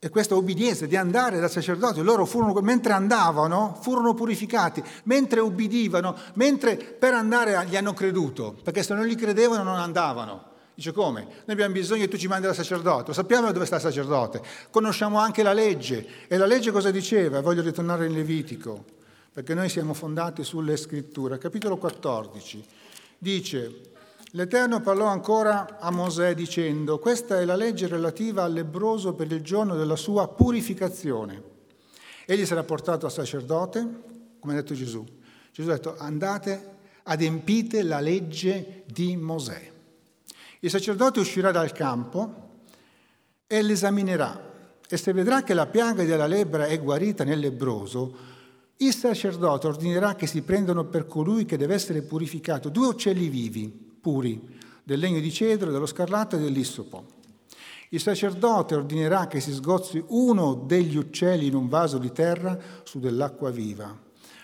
e 0.00 0.10
questa 0.10 0.36
obbedienza 0.36 0.86
di 0.86 0.96
andare 0.96 1.40
dal 1.40 1.50
sacerdote, 1.50 2.02
loro 2.02 2.24
furono, 2.24 2.52
mentre 2.60 2.92
andavano, 2.92 3.76
furono 3.80 4.14
purificati, 4.14 4.82
mentre 5.04 5.40
ubbidivano, 5.40 6.16
mentre 6.34 6.76
per 6.76 7.14
andare 7.14 7.66
gli 7.66 7.76
hanno 7.76 7.94
creduto, 7.94 8.56
perché 8.62 8.82
se 8.82 8.94
non 8.94 9.06
gli 9.06 9.16
credevano 9.16 9.64
non 9.64 9.78
andavano. 9.78 10.46
Dice 10.74 10.92
come? 10.92 11.22
Noi 11.22 11.42
abbiamo 11.48 11.72
bisogno 11.72 12.02
che 12.02 12.08
tu 12.08 12.16
ci 12.16 12.28
mandi 12.28 12.46
dal 12.46 12.54
sacerdote, 12.54 13.12
sappiamo 13.12 13.50
dove 13.50 13.66
sta 13.66 13.76
il 13.76 13.82
sacerdote, 13.82 14.40
conosciamo 14.70 15.18
anche 15.18 15.42
la 15.42 15.52
legge. 15.52 16.06
E 16.28 16.36
la 16.36 16.46
legge 16.46 16.70
cosa 16.70 16.92
diceva? 16.92 17.40
Voglio 17.40 17.62
ritornare 17.62 18.06
in 18.06 18.12
Levitico, 18.12 18.84
perché 19.32 19.54
noi 19.54 19.68
siamo 19.68 19.94
fondati 19.94 20.44
sulle 20.44 20.76
scritture. 20.76 21.38
Capitolo 21.38 21.76
14 21.76 22.64
dice, 23.18 23.80
L'Eterno 24.32 24.82
parlò 24.82 25.06
ancora 25.06 25.78
a 25.80 25.90
Mosè 25.90 26.34
dicendo, 26.34 26.98
questa 26.98 27.40
è 27.40 27.46
la 27.46 27.56
legge 27.56 27.86
relativa 27.86 28.42
al 28.42 28.52
lebroso 28.52 29.14
per 29.14 29.32
il 29.32 29.40
giorno 29.40 29.74
della 29.74 29.96
sua 29.96 30.28
purificazione. 30.28 31.42
Egli 32.26 32.44
sarà 32.44 32.62
portato 32.62 33.06
al 33.06 33.12
sacerdote, 33.12 33.88
come 34.38 34.52
ha 34.52 34.56
detto 34.56 34.74
Gesù. 34.74 35.02
Gesù 35.50 35.70
ha 35.70 35.72
detto, 35.72 35.96
andate, 35.96 36.76
adempite 37.04 37.82
la 37.82 38.00
legge 38.00 38.82
di 38.84 39.16
Mosè. 39.16 39.72
Il 40.60 40.68
sacerdote 40.68 41.20
uscirà 41.20 41.50
dal 41.50 41.72
campo 41.72 42.48
e 43.46 43.62
l'esaminerà 43.62 44.44
e 44.86 44.96
se 44.98 45.14
vedrà 45.14 45.42
che 45.42 45.54
la 45.54 45.66
piaga 45.66 46.04
della 46.04 46.26
lebbra 46.26 46.66
è 46.66 46.78
guarita 46.78 47.24
nel 47.24 47.38
lebroso, 47.38 48.14
il 48.76 48.94
sacerdote 48.94 49.68
ordinerà 49.68 50.14
che 50.16 50.26
si 50.26 50.42
prendano 50.42 50.84
per 50.84 51.06
colui 51.06 51.46
che 51.46 51.56
deve 51.56 51.74
essere 51.74 52.02
purificato 52.02 52.68
due 52.68 52.88
uccelli 52.88 53.28
vivi 53.28 53.87
puri, 54.00 54.40
del 54.82 54.98
legno 54.98 55.20
di 55.20 55.30
cedro, 55.30 55.70
dello 55.70 55.86
scarlatto 55.86 56.36
e 56.36 56.40
dell'issopo. 56.40 57.16
Il 57.90 58.00
sacerdote 58.00 58.74
ordinerà 58.74 59.26
che 59.26 59.40
si 59.40 59.52
sgozzi 59.52 60.02
uno 60.08 60.54
degli 60.54 60.96
uccelli 60.96 61.46
in 61.46 61.54
un 61.54 61.68
vaso 61.68 61.96
di 61.98 62.12
terra 62.12 62.58
su 62.82 62.98
dell'acqua 62.98 63.50
viva. 63.50 63.96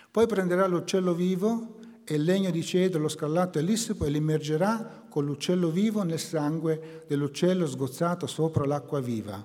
Poi 0.09 0.25
prenderà 0.25 0.65
l'uccello 0.65 1.13
vivo 1.13 1.77
e 2.03 2.15
il 2.15 2.23
legno 2.23 2.49
di 2.49 2.63
cedro, 2.63 3.01
lo 3.01 3.07
scarlatto 3.07 3.59
e 3.59 3.61
l'issopo 3.61 4.05
e 4.05 4.09
li 4.09 4.17
immergerà 4.17 5.05
con 5.09 5.25
l'uccello 5.25 5.69
vivo 5.69 6.03
nel 6.03 6.19
sangue 6.19 7.03
dell'uccello 7.07 7.67
sgozzato 7.67 8.25
sopra 8.25 8.65
l'acqua 8.65 8.99
viva. 8.99 9.43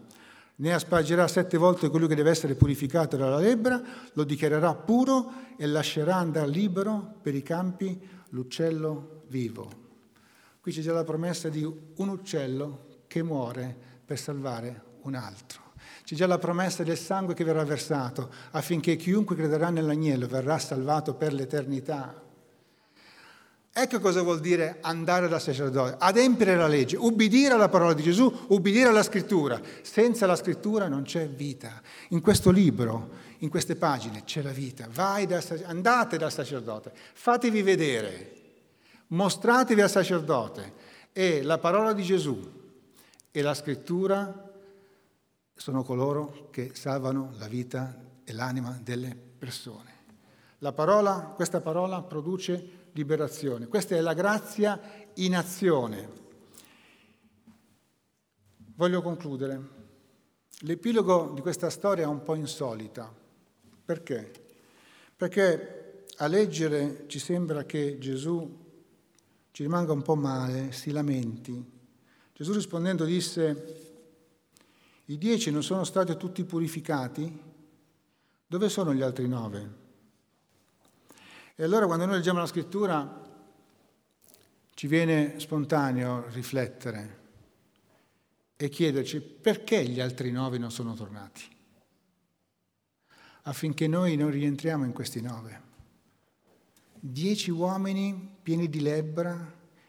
Ne 0.56 0.72
aspargerà 0.72 1.26
sette 1.26 1.56
volte 1.56 1.88
quello 1.88 2.06
che 2.06 2.14
deve 2.14 2.30
essere 2.30 2.54
purificato 2.54 3.16
dalla 3.16 3.38
lebbra, 3.38 3.82
lo 4.12 4.24
dichiarerà 4.24 4.74
puro 4.74 5.32
e 5.56 5.66
lascerà 5.66 6.16
andare 6.16 6.48
libero 6.48 7.14
per 7.22 7.34
i 7.34 7.42
campi 7.42 7.98
l'uccello 8.30 9.22
vivo. 9.28 9.88
Qui 10.60 10.72
c'è 10.72 10.82
già 10.82 10.92
la 10.92 11.04
promessa 11.04 11.48
di 11.48 11.64
un 11.64 12.08
uccello 12.08 13.02
che 13.06 13.22
muore 13.22 13.74
per 14.04 14.18
salvare 14.18 14.82
un 15.02 15.14
altro. 15.14 15.72
C'è 16.04 16.14
già 16.14 16.26
la 16.26 16.38
promessa 16.38 16.82
del 16.82 16.98
sangue 16.98 17.34
che 17.34 17.44
verrà 17.44 17.64
versato 17.64 18.30
affinché 18.50 18.96
chiunque 18.96 19.36
crederà 19.36 19.70
nell'agnello 19.70 20.26
verrà 20.26 20.58
salvato 20.58 21.14
per 21.14 21.32
l'eternità. 21.32 22.28
Ecco 23.72 24.00
cosa 24.00 24.20
vuol 24.22 24.40
dire 24.40 24.78
andare 24.80 25.28
dal 25.28 25.40
sacerdote, 25.40 25.96
adempiere 25.98 26.56
la 26.56 26.66
legge, 26.66 26.96
ubbidire 26.96 27.54
alla 27.54 27.68
parola 27.68 27.94
di 27.94 28.02
Gesù, 28.02 28.46
ubbidire 28.48 28.88
alla 28.88 29.04
scrittura. 29.04 29.60
Senza 29.82 30.26
la 30.26 30.34
scrittura 30.36 30.88
non 30.88 31.04
c'è 31.04 31.28
vita. 31.28 31.80
In 32.08 32.20
questo 32.20 32.50
libro, 32.50 33.10
in 33.38 33.48
queste 33.48 33.76
pagine, 33.76 34.24
c'è 34.24 34.42
la 34.42 34.50
vita. 34.50 34.88
Da, 34.92 35.24
andate 35.64 36.18
dal 36.18 36.32
sacerdote, 36.32 36.92
fatevi 37.14 37.62
vedere, 37.62 38.39
mostratevi 39.10 39.80
al 39.80 39.90
sacerdote 39.90 40.74
e 41.12 41.42
la 41.42 41.58
parola 41.58 41.92
di 41.92 42.02
Gesù 42.02 42.58
e 43.30 43.42
la 43.42 43.54
scrittura 43.54 44.48
sono 45.54 45.82
coloro 45.82 46.48
che 46.50 46.72
salvano 46.74 47.32
la 47.38 47.46
vita 47.46 47.94
e 48.24 48.32
l'anima 48.32 48.78
delle 48.82 49.14
persone. 49.14 49.98
La 50.58 50.72
parola, 50.72 51.32
questa 51.34 51.60
parola 51.60 52.02
produce 52.02 52.88
liberazione. 52.92 53.66
Questa 53.66 53.94
è 53.94 54.00
la 54.00 54.14
grazia 54.14 54.80
in 55.14 55.36
azione. 55.36 56.08
Voglio 58.74 59.02
concludere. 59.02 59.78
L'epilogo 60.60 61.32
di 61.34 61.40
questa 61.40 61.70
storia 61.70 62.04
è 62.04 62.06
un 62.06 62.22
po' 62.22 62.34
insolita. 62.34 63.12
Perché? 63.84 64.32
Perché 65.16 66.04
a 66.16 66.26
leggere 66.26 67.04
ci 67.06 67.18
sembra 67.18 67.64
che 67.64 67.98
Gesù 67.98 68.59
ci 69.52 69.62
rimanga 69.62 69.92
un 69.92 70.02
po' 70.02 70.14
male, 70.14 70.73
si 70.73 70.90
lamenti. 70.90 71.78
Gesù 72.33 72.52
rispondendo 72.52 73.04
disse, 73.04 73.90
i 75.07 75.19
dieci 75.19 75.50
non 75.50 75.62
sono 75.62 75.85
stati 75.85 76.16
tutti 76.16 76.45
purificati? 76.45 77.49
Dove 78.47 78.69
sono 78.69 78.95
gli 78.95 79.02
altri 79.02 79.28
nove? 79.28 79.78
E 81.54 81.64
allora 81.64 81.87
quando 81.87 82.07
noi 82.07 82.16
leggiamo 82.16 82.38
la 82.38 82.47
scrittura 82.47 83.28
ci 84.75 84.87
viene 84.87 85.38
spontaneo 85.38 86.26
riflettere 86.30 87.19
e 88.57 88.69
chiederci 88.69 89.21
perché 89.21 89.85
gli 89.85 90.00
altri 90.00 90.30
nove 90.30 90.59
non 90.59 90.71
sono 90.71 90.95
tornati, 90.95 91.42
affinché 93.42 93.87
noi 93.87 94.16
non 94.16 94.30
rientriamo 94.30 94.85
in 94.85 94.92
questi 94.92 95.21
nove. 95.21 95.69
Dieci 97.02 97.50
uomini 97.50 98.37
pieni 98.42 98.69
di 98.69 98.80
lebbra, 98.80 99.35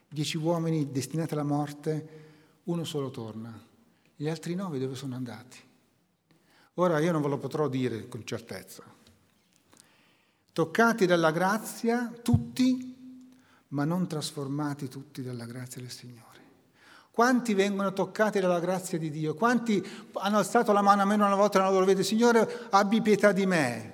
dieci 0.07 0.37
uomini 0.37 0.91
destinati 0.91 1.33
alla 1.33 1.43
morte, 1.43 2.19
uno 2.63 2.85
solo 2.85 3.09
torna. 3.09 3.61
Gli 4.15 4.29
altri 4.29 4.55
nove 4.55 4.79
dove 4.79 4.95
sono 4.95 5.15
andati? 5.15 5.57
Ora 6.75 6.99
io 6.99 7.11
non 7.11 7.21
ve 7.21 7.27
lo 7.27 7.37
potrò 7.37 7.67
dire 7.67 8.07
con 8.07 8.25
certezza, 8.25 8.83
toccati 10.53 11.05
dalla 11.05 11.31
grazia 11.31 12.13
tutti, 12.23 12.95
ma 13.69 13.83
non 13.83 14.07
trasformati 14.07 14.87
tutti 14.87 15.21
dalla 15.21 15.45
grazia 15.45 15.81
del 15.81 15.91
Signore. 15.91 16.29
Quanti 17.11 17.53
vengono 17.53 17.91
toccati 17.91 18.39
dalla 18.39 18.61
grazia 18.61 18.97
di 18.97 19.09
Dio? 19.09 19.33
Quanti 19.33 19.85
hanno 20.13 20.37
alzato 20.37 20.71
la 20.71 20.81
mano 20.81 21.01
a 21.01 21.05
meno 21.05 21.25
una 21.25 21.35
volta 21.35 21.59
nella 21.59 21.71
loro 21.71 21.85
vita? 21.85 22.03
Signore, 22.03 22.67
abbi 22.69 23.01
pietà 23.01 23.33
di 23.33 23.45
me. 23.45 23.90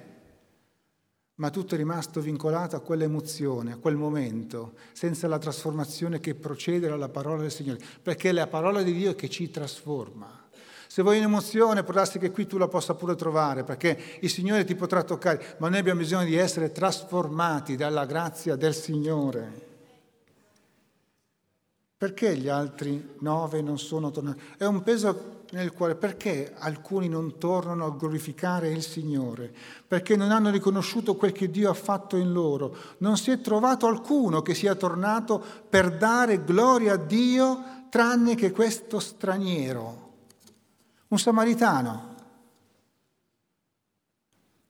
Ma 1.37 1.51
tutto 1.51 1.75
è 1.75 1.77
rimasto 1.77 2.19
vincolato 2.19 2.75
a 2.75 2.79
quell'emozione, 2.79 3.73
a 3.73 3.77
quel 3.77 3.95
momento, 3.95 4.73
senza 4.91 5.27
la 5.27 5.37
trasformazione 5.37 6.19
che 6.19 6.33
procede 6.33 6.87
dalla 6.87 7.09
parola 7.09 7.41
del 7.41 7.51
Signore, 7.51 7.79
perché 8.01 8.29
è 8.29 8.31
la 8.31 8.47
parola 8.47 8.81
di 8.81 8.91
Dio 8.91 9.13
che 9.13 9.29
ci 9.29 9.51
trasforma. 9.51 10.45
Se 10.87 11.03
vuoi 11.03 11.17
un'emozione, 11.17 11.83
può 11.83 11.93
darsi 11.93 12.17
che 12.17 12.31
qui 12.31 12.47
tu 12.47 12.57
la 12.57 12.67
possa 12.67 12.95
pure 12.95 13.13
trovare, 13.15 13.63
perché 13.63 14.17
il 14.21 14.31
Signore 14.31 14.63
ti 14.63 14.73
potrà 14.73 15.03
toccare, 15.03 15.57
ma 15.59 15.69
noi 15.69 15.77
abbiamo 15.77 15.99
bisogno 15.99 16.25
di 16.25 16.35
essere 16.35 16.71
trasformati 16.71 17.75
dalla 17.75 18.05
grazia 18.05 18.55
del 18.55 18.73
Signore. 18.73 19.66
Perché 21.97 22.37
gli 22.37 22.47
altri 22.47 23.15
nove 23.19 23.61
non 23.61 23.79
sono 23.79 24.11
tornati? 24.11 24.39
È 24.57 24.65
un 24.65 24.83
peso 24.83 25.45
nel 25.51 25.73
cuore. 25.73 25.95
Perché 25.95 26.53
alcuni 26.55 27.07
non 27.09 27.37
tornano 27.39 27.85
a 27.85 27.89
glorificare 27.89 28.69
il 28.69 28.83
Signore? 28.83 29.51
Perché 29.87 30.15
non 30.15 30.31
hanno 30.31 30.51
riconosciuto 30.51 31.15
quel 31.15 31.31
che 31.31 31.49
Dio 31.49 31.71
ha 31.71 31.73
fatto 31.73 32.15
in 32.15 32.31
loro. 32.31 32.75
Non 32.99 33.17
si 33.17 33.31
è 33.31 33.41
trovato 33.41 33.87
alcuno 33.87 34.41
che 34.41 34.53
sia 34.53 34.75
tornato 34.75 35.43
per 35.69 35.97
dare 35.97 36.43
gloria 36.43 36.93
a 36.93 36.97
Dio 36.97 37.85
tranne 37.89 38.35
che 38.35 38.51
questo 38.51 38.99
straniero 38.99 40.05
un 41.09 41.19
samaritano. 41.19 42.15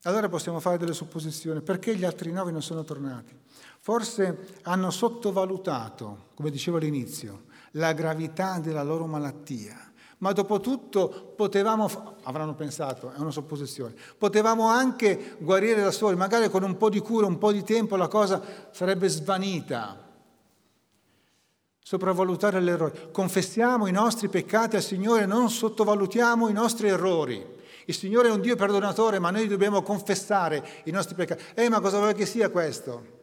Allora 0.02 0.28
possiamo 0.28 0.60
fare 0.60 0.78
delle 0.78 0.94
supposizioni. 0.94 1.60
Perché 1.60 1.96
gli 1.96 2.04
altri 2.04 2.30
nove 2.30 2.52
non 2.52 2.62
sono 2.62 2.84
tornati? 2.84 3.36
Forse 3.88 4.58
hanno 4.64 4.90
sottovalutato, 4.90 6.26
come 6.34 6.50
dicevo 6.50 6.76
all'inizio, 6.76 7.44
la 7.70 7.94
gravità 7.94 8.58
della 8.58 8.82
loro 8.82 9.06
malattia. 9.06 9.78
Ma 10.18 10.32
dopo 10.32 10.60
tutto 10.60 11.32
potevamo, 11.34 12.16
avranno 12.24 12.54
pensato, 12.54 13.10
è 13.12 13.18
una 13.18 13.30
supposizione, 13.30 13.94
potevamo 14.18 14.68
anche 14.68 15.36
guarire 15.38 15.80
da 15.80 15.90
soli, 15.90 16.16
magari 16.16 16.50
con 16.50 16.64
un 16.64 16.76
po' 16.76 16.90
di 16.90 17.00
cura, 17.00 17.24
un 17.24 17.38
po' 17.38 17.50
di 17.50 17.64
tempo 17.64 17.96
la 17.96 18.08
cosa 18.08 18.42
sarebbe 18.72 19.08
svanita 19.08 20.06
sopravvalutare 21.82 22.60
l'errore. 22.60 23.08
Confessiamo 23.10 23.86
i 23.86 23.92
nostri 23.92 24.28
peccati 24.28 24.76
al 24.76 24.82
Signore, 24.82 25.24
non 25.24 25.48
sottovalutiamo 25.48 26.50
i 26.50 26.52
nostri 26.52 26.88
errori. 26.88 27.42
Il 27.86 27.94
Signore 27.94 28.28
è 28.28 28.32
un 28.32 28.42
Dio 28.42 28.54
perdonatore, 28.54 29.18
ma 29.18 29.30
noi 29.30 29.48
dobbiamo 29.48 29.80
confessare 29.80 30.82
i 30.84 30.90
nostri 30.90 31.14
peccati. 31.14 31.42
Eh, 31.54 31.70
ma 31.70 31.80
cosa 31.80 31.96
vuole 31.96 32.12
che 32.12 32.26
sia 32.26 32.50
questo? 32.50 33.16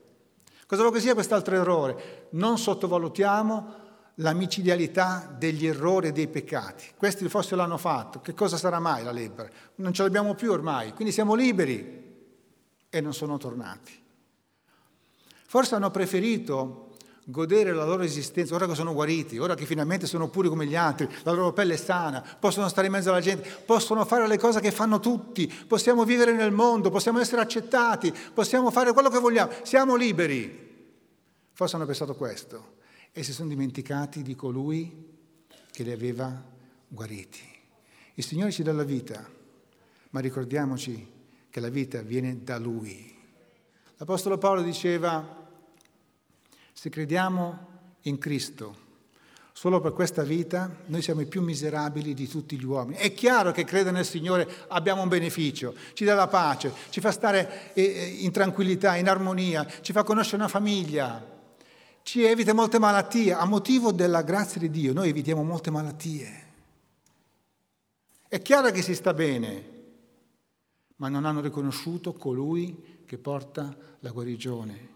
Cosa 0.67 0.81
vuole 0.81 0.97
che 0.97 1.03
sia 1.03 1.13
quest'altro 1.13 1.55
errore? 1.55 2.27
Non 2.31 2.57
sottovalutiamo 2.57 3.83
la 4.15 4.33
micidialità 4.33 5.33
degli 5.37 5.67
errori 5.67 6.07
e 6.07 6.11
dei 6.11 6.27
peccati. 6.27 6.85
Questi 6.95 7.27
forse 7.29 7.55
l'hanno 7.55 7.77
fatto. 7.77 8.19
Che 8.21 8.33
cosa 8.33 8.57
sarà 8.57 8.79
mai 8.79 9.03
la 9.03 9.11
lebbra? 9.11 9.47
Non 9.75 9.93
ce 9.93 10.03
l'abbiamo 10.03 10.33
più 10.33 10.51
ormai, 10.51 10.93
quindi 10.93 11.13
siamo 11.13 11.35
liberi 11.35 12.03
e 12.89 13.01
non 13.01 13.13
sono 13.13 13.37
tornati. 13.37 14.03
Forse 15.47 15.75
hanno 15.75 15.91
preferito 15.91 16.94
godere 17.25 17.73
la 17.73 17.85
loro 17.85 18.03
esistenza, 18.03 18.53
ora 18.53 18.67
che 18.67 18.75
sono 18.75 18.93
guariti, 18.93 19.39
ora 19.39 19.55
che 19.55 19.65
finalmente 19.65 20.05
sono 20.05 20.29
puri 20.29 20.47
come 20.47 20.67
gli 20.67 20.75
altri, 20.75 21.09
la 21.23 21.31
loro 21.31 21.53
pelle 21.53 21.73
è 21.73 21.77
sana, 21.77 22.23
possono 22.39 22.67
stare 22.67 22.87
in 22.87 22.93
mezzo 22.93 23.09
alla 23.09 23.19
gente, 23.19 23.49
possono 23.65 24.05
fare 24.05 24.27
le 24.27 24.37
cose 24.37 24.59
che 24.59 24.71
fanno 24.71 24.99
tutti, 24.99 25.51
possiamo 25.67 26.05
vivere 26.05 26.33
nel 26.33 26.51
mondo, 26.51 26.91
possiamo 26.91 27.19
essere 27.19 27.41
accettati, 27.41 28.13
possiamo 28.33 28.69
fare 28.69 28.93
quello 28.93 29.09
che 29.09 29.19
vogliamo, 29.19 29.51
siamo 29.63 29.95
liberi. 29.95 30.63
Forse 31.51 31.75
hanno 31.75 31.85
pensato 31.85 32.15
questo 32.15 32.75
e 33.11 33.23
si 33.23 33.33
sono 33.33 33.49
dimenticati 33.49 34.21
di 34.21 34.35
colui 34.35 35.13
che 35.71 35.83
li 35.83 35.91
aveva 35.91 36.43
guariti. 36.87 37.41
Il 38.15 38.23
Signore 38.23 38.51
ci 38.51 38.61
dà 38.61 38.71
la 38.71 38.83
vita, 38.83 39.27
ma 40.11 40.19
ricordiamoci 40.19 41.11
che 41.49 41.59
la 41.59 41.69
vita 41.69 42.01
viene 42.01 42.43
da 42.43 42.59
Lui. 42.59 43.13
L'Apostolo 43.97 44.37
Paolo 44.37 44.61
diceva, 44.61 45.44
se 46.77 46.89
crediamo 46.89 47.67
in 48.01 48.17
Cristo, 48.17 48.83
solo 49.53 49.79
per 49.79 49.93
questa 49.93 50.23
vita, 50.23 50.69
noi 50.87 51.01
siamo 51.01 51.21
i 51.21 51.25
più 51.25 51.41
miserabili 51.41 52.13
di 52.13 52.27
tutti 52.27 52.59
gli 52.59 52.65
uomini. 52.65 52.97
È 52.97 53.13
chiaro 53.13 53.53
che 53.53 53.63
credere 53.63 53.95
nel 53.95 54.05
Signore 54.05 54.45
abbiamo 54.67 55.01
un 55.01 55.07
beneficio, 55.07 55.73
ci 55.93 56.03
dà 56.03 56.13
la 56.15 56.27
pace, 56.27 56.73
ci 56.89 56.99
fa 56.99 57.11
stare 57.11 57.73
eh, 57.73 57.81
eh, 57.81 58.05
in 58.19 58.31
tranquillità, 58.31 58.97
in 58.97 59.07
armonia, 59.07 59.65
ci 59.79 59.93
fa 59.93 60.03
conoscere 60.03 60.35
una 60.35 60.49
famiglia, 60.49 61.25
ci 62.03 62.23
evita 62.23 62.53
molte 62.53 62.77
malattie. 62.77 63.33
A 63.33 63.45
motivo 63.45 63.93
della 63.93 64.21
grazia 64.21 64.59
di 64.59 64.69
Dio 64.69 64.91
noi 64.91 65.07
evitiamo 65.07 65.43
molte 65.43 65.71
malattie. 65.71 66.43
È 68.27 68.41
chiaro 68.41 68.69
che 68.71 68.81
si 68.81 68.93
sta 68.93 69.13
bene, 69.13 69.69
ma 70.97 71.07
non 71.07 71.23
hanno 71.23 71.39
riconosciuto 71.39 72.11
colui 72.11 73.03
che 73.05 73.17
porta 73.17 73.73
la 74.01 74.09
guarigione. 74.11 74.94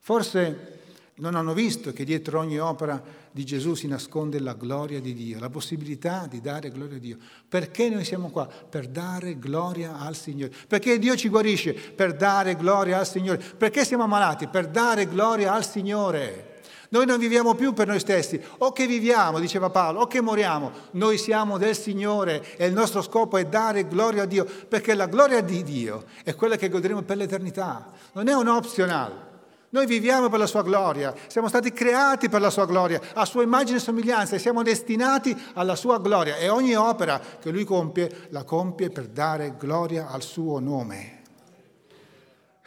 Forse 0.00 0.78
non 1.16 1.34
hanno 1.34 1.52
visto 1.52 1.92
che 1.92 2.04
dietro 2.04 2.40
ogni 2.40 2.58
opera 2.58 3.00
di 3.30 3.44
Gesù 3.44 3.74
si 3.74 3.86
nasconde 3.86 4.40
la 4.40 4.54
gloria 4.54 5.00
di 5.00 5.14
Dio, 5.14 5.38
la 5.38 5.50
possibilità 5.50 6.26
di 6.28 6.40
dare 6.40 6.70
gloria 6.70 6.96
a 6.96 7.00
Dio. 7.00 7.18
Perché 7.48 7.88
noi 7.90 8.04
siamo 8.04 8.30
qua? 8.30 8.46
Per 8.46 8.88
dare 8.88 9.38
gloria 9.38 9.98
al 9.98 10.16
Signore. 10.16 10.52
Perché 10.66 10.98
Dio 10.98 11.14
ci 11.14 11.28
guarisce? 11.28 11.74
Per 11.74 12.16
dare 12.16 12.56
gloria 12.56 12.98
al 12.98 13.06
Signore. 13.06 13.38
Perché 13.38 13.84
siamo 13.84 14.04
ammalati? 14.04 14.48
Per 14.48 14.68
dare 14.68 15.06
gloria 15.06 15.52
al 15.52 15.64
Signore. 15.64 16.48
Noi 16.88 17.06
non 17.06 17.20
viviamo 17.20 17.54
più 17.54 17.72
per 17.72 17.86
noi 17.86 18.00
stessi, 18.00 18.40
o 18.58 18.72
che 18.72 18.84
viviamo, 18.88 19.38
diceva 19.38 19.70
Paolo, 19.70 20.00
o 20.00 20.06
che 20.08 20.20
moriamo, 20.20 20.72
noi 20.92 21.18
siamo 21.18 21.56
del 21.56 21.76
Signore 21.76 22.56
e 22.56 22.66
il 22.66 22.72
nostro 22.72 23.00
scopo 23.00 23.36
è 23.36 23.44
dare 23.44 23.86
gloria 23.86 24.24
a 24.24 24.26
Dio, 24.26 24.44
perché 24.44 24.94
la 24.94 25.06
gloria 25.06 25.40
di 25.40 25.62
Dio 25.62 26.02
è 26.24 26.34
quella 26.34 26.56
che 26.56 26.68
godremo 26.68 27.02
per 27.02 27.16
l'eternità, 27.16 27.92
non 28.14 28.26
è 28.26 28.34
un 28.34 28.48
optional. 28.48 29.29
Noi 29.72 29.86
viviamo 29.86 30.28
per 30.28 30.40
la 30.40 30.46
sua 30.46 30.62
gloria, 30.62 31.14
siamo 31.28 31.46
stati 31.46 31.72
creati 31.72 32.28
per 32.28 32.40
la 32.40 32.50
sua 32.50 32.66
gloria, 32.66 33.00
a 33.14 33.24
sua 33.24 33.44
immagine 33.44 33.78
e 33.78 33.80
somiglianza 33.80 34.34
e 34.34 34.40
siamo 34.40 34.64
destinati 34.64 35.36
alla 35.54 35.76
sua 35.76 36.00
gloria 36.00 36.36
e 36.38 36.48
ogni 36.48 36.74
opera 36.74 37.20
che 37.20 37.50
lui 37.50 37.64
compie 37.64 38.26
la 38.30 38.42
compie 38.42 38.90
per 38.90 39.06
dare 39.06 39.54
gloria 39.56 40.08
al 40.08 40.22
suo 40.22 40.58
nome. 40.58 41.22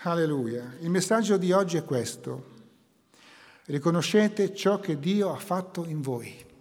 Alleluia. 0.04 0.78
Il 0.80 0.90
messaggio 0.90 1.36
di 1.36 1.52
oggi 1.52 1.76
è 1.76 1.84
questo. 1.84 2.52
Riconoscete 3.66 4.54
ciò 4.56 4.80
che 4.80 4.98
Dio 4.98 5.34
ha 5.34 5.38
fatto 5.38 5.86
in 5.86 6.02
voi. 6.02 6.52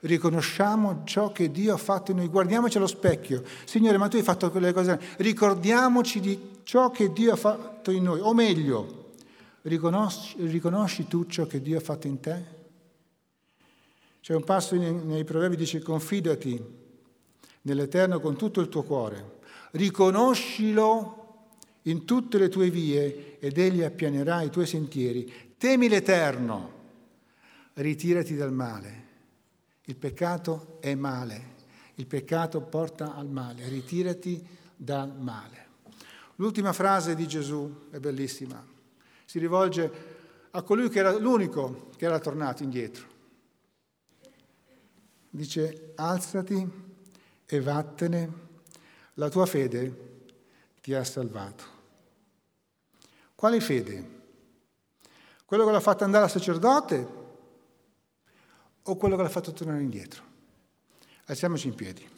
Riconosciamo 0.00 1.02
ciò 1.04 1.32
che 1.32 1.50
Dio 1.50 1.74
ha 1.74 1.78
fatto 1.78 2.12
in 2.12 2.18
noi. 2.18 2.28
Guardiamoci 2.28 2.78
allo 2.78 2.86
specchio. 2.86 3.42
Signore, 3.64 3.98
ma 3.98 4.08
tu 4.08 4.16
hai 4.16 4.22
fatto 4.22 4.50
quelle 4.50 4.72
cose. 4.72 4.98
Ricordiamoci 5.16 6.20
di 6.20 6.60
ciò 6.62 6.90
che 6.90 7.12
Dio 7.12 7.32
ha 7.32 7.36
fatto 7.36 7.90
in 7.90 8.04
noi. 8.04 8.20
O 8.20 8.32
meglio, 8.32 8.97
riconosci, 9.68 10.34
riconosci 10.46 11.06
tu 11.06 11.26
ciò 11.26 11.46
che 11.46 11.62
Dio 11.62 11.78
ha 11.78 11.80
fatto 11.80 12.06
in 12.06 12.20
te? 12.20 12.56
C'è 14.20 14.34
un 14.34 14.44
passo 14.44 14.74
nei, 14.74 14.92
nei 14.92 15.24
proverbi 15.24 15.56
che 15.56 15.62
dice 15.62 15.80
confidati 15.80 16.60
nell'Eterno 17.62 18.20
con 18.20 18.36
tutto 18.36 18.60
il 18.60 18.68
tuo 18.68 18.82
cuore. 18.82 19.38
Riconoscilo 19.72 21.18
in 21.82 22.04
tutte 22.04 22.38
le 22.38 22.48
tue 22.48 22.70
vie 22.70 23.38
ed 23.38 23.58
egli 23.58 23.82
appianerà 23.82 24.42
i 24.42 24.50
tuoi 24.50 24.66
sentieri. 24.66 25.54
Temi 25.56 25.88
l'Eterno, 25.88 26.72
ritirati 27.74 28.34
dal 28.34 28.52
male. 28.52 29.06
Il 29.84 29.96
peccato 29.96 30.76
è 30.80 30.94
male, 30.94 31.54
il 31.94 32.06
peccato 32.06 32.60
porta 32.60 33.14
al 33.14 33.28
male, 33.28 33.68
ritirati 33.68 34.46
dal 34.76 35.14
male. 35.18 35.66
L'ultima 36.36 36.72
frase 36.72 37.14
di 37.14 37.26
Gesù 37.26 37.88
è 37.90 37.98
bellissima, 37.98 38.62
si 39.28 39.38
rivolge 39.38 39.92
a 40.52 40.62
colui 40.62 40.88
che 40.88 41.00
era 41.00 41.12
l'unico 41.12 41.90
che 41.98 42.06
era 42.06 42.18
tornato 42.18 42.62
indietro. 42.62 43.06
Dice, 45.28 45.92
alzati 45.96 46.66
e 47.44 47.60
vattene, 47.60 48.32
la 49.14 49.28
tua 49.28 49.44
fede 49.44 50.22
ti 50.80 50.94
ha 50.94 51.04
salvato. 51.04 51.64
Quale 53.34 53.60
fede? 53.60 54.16
Quello 55.44 55.66
che 55.66 55.72
l'ha 55.72 55.80
fatto 55.80 56.04
andare 56.04 56.24
al 56.24 56.30
sacerdote 56.30 57.08
o 58.82 58.96
quello 58.96 59.16
che 59.16 59.22
l'ha 59.22 59.28
fatto 59.28 59.52
tornare 59.52 59.82
indietro? 59.82 60.22
Alziamoci 61.26 61.68
in 61.68 61.74
piedi. 61.74 62.17